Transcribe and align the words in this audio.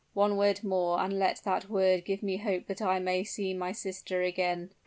one 0.15 0.35
word 0.35 0.63
more 0.63 0.99
and 0.99 1.19
let 1.19 1.39
that 1.43 1.69
word 1.69 2.03
give 2.05 2.23
me 2.23 2.37
hope 2.37 2.65
that 2.65 2.81
I 2.81 2.97
may 2.97 3.23
see 3.23 3.53
my 3.53 3.71
sister 3.71 4.23
again!" 4.23 4.71